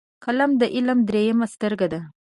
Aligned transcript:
قلم 0.23 0.51
د 0.61 0.63
علم 0.75 0.99
دریمه 1.09 1.47
سترګه 1.53 1.87
ده 1.93 2.01